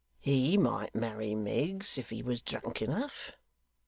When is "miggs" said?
1.35-1.95